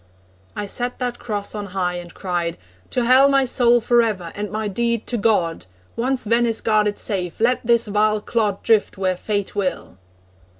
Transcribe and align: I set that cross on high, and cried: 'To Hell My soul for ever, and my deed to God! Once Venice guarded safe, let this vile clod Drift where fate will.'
I 0.55 0.65
set 0.65 0.97
that 0.97 1.19
cross 1.19 1.53
on 1.53 1.67
high, 1.77 1.97
and 1.97 2.11
cried: 2.11 2.57
'To 2.89 3.03
Hell 3.05 3.29
My 3.29 3.45
soul 3.45 3.79
for 3.79 4.01
ever, 4.01 4.31
and 4.33 4.49
my 4.51 4.67
deed 4.67 5.05
to 5.05 5.15
God! 5.15 5.67
Once 5.95 6.23
Venice 6.23 6.59
guarded 6.59 6.97
safe, 6.97 7.39
let 7.39 7.63
this 7.63 7.85
vile 7.85 8.19
clod 8.19 8.63
Drift 8.63 8.97
where 8.97 9.15
fate 9.15 9.55
will.' 9.55 9.99